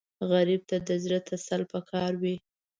غریب 0.29 0.61
ته 0.69 0.77
د 0.87 0.89
زړه 1.03 1.19
تسل 1.29 1.61
پکار 1.71 2.11
وي 2.21 2.35